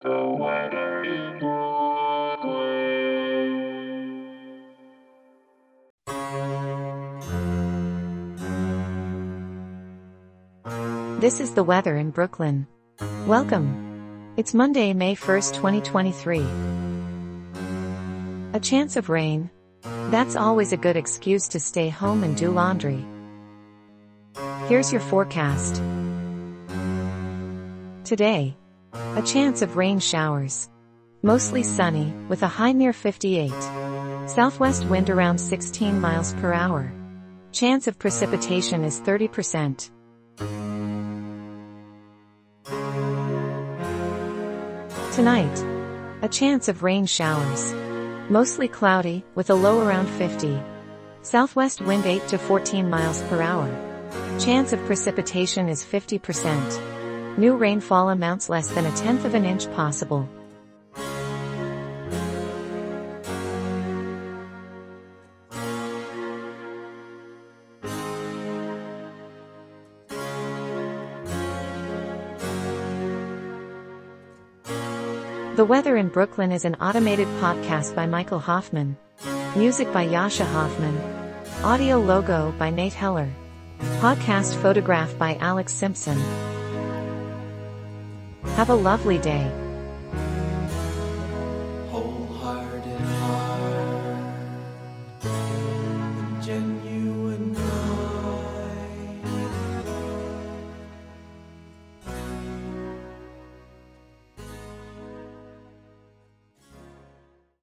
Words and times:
This 0.00 0.10
is 11.40 11.54
the 11.54 11.64
weather 11.64 11.96
in 11.96 12.10
Brooklyn. 12.12 12.68
Welcome. 13.26 14.34
It's 14.36 14.54
Monday, 14.54 14.92
May 14.92 15.16
1st, 15.16 15.54
2023. 15.54 16.46
A 18.52 18.60
chance 18.60 18.96
of 18.96 19.08
rain. 19.08 19.50
That's 20.12 20.36
always 20.36 20.72
a 20.72 20.76
good 20.76 20.96
excuse 20.96 21.48
to 21.48 21.58
stay 21.58 21.88
home 21.88 22.22
and 22.22 22.36
do 22.36 22.52
laundry. 22.52 23.04
Here's 24.68 24.92
your 24.92 25.00
forecast. 25.00 25.82
Today. 28.04 28.56
A 28.92 29.22
chance 29.22 29.62
of 29.62 29.76
rain 29.76 29.98
showers. 29.98 30.68
Mostly 31.22 31.62
sunny, 31.62 32.12
with 32.28 32.42
a 32.42 32.48
high 32.48 32.72
near 32.72 32.92
58. 32.92 33.52
Southwest 34.26 34.84
wind 34.86 35.10
around 35.10 35.38
16 35.38 36.00
miles 36.00 36.32
per 36.34 36.52
hour. 36.52 36.92
Chance 37.52 37.86
of 37.86 37.98
precipitation 37.98 38.84
is 38.84 39.00
30%. 39.00 39.90
Tonight. 45.14 45.64
A 46.22 46.28
chance 46.28 46.68
of 46.68 46.82
rain 46.82 47.06
showers. 47.06 47.72
Mostly 48.30 48.68
cloudy, 48.68 49.24
with 49.34 49.50
a 49.50 49.54
low 49.54 49.80
around 49.80 50.06
50. 50.06 50.58
Southwest 51.22 51.80
wind 51.80 52.06
8 52.06 52.28
to 52.28 52.38
14 52.38 52.88
miles 52.88 53.22
per 53.22 53.42
hour. 53.42 53.68
Chance 54.38 54.72
of 54.72 54.84
precipitation 54.86 55.68
is 55.68 55.84
50%. 55.84 56.97
New 57.38 57.54
rainfall 57.54 58.10
amounts 58.10 58.48
less 58.48 58.68
than 58.72 58.84
a 58.84 58.96
tenth 58.96 59.24
of 59.24 59.32
an 59.32 59.44
inch 59.44 59.70
possible. 59.74 60.28
The 75.54 75.64
Weather 75.64 75.96
in 75.96 76.08
Brooklyn 76.08 76.50
is 76.50 76.64
an 76.64 76.74
automated 76.80 77.28
podcast 77.40 77.94
by 77.94 78.06
Michael 78.06 78.40
Hoffman. 78.40 78.96
Music 79.54 79.92
by 79.92 80.08
Jascha 80.08 80.44
Hoffman. 80.44 80.98
Audio 81.62 82.00
logo 82.00 82.52
by 82.58 82.70
Nate 82.70 82.94
Heller. 82.94 83.30
Podcast 84.00 84.60
photograph 84.60 85.16
by 85.18 85.36
Alex 85.36 85.72
Simpson. 85.72 86.18
Have 88.58 88.70
a 88.70 88.74
lovely 88.74 89.18
day. 89.18 89.67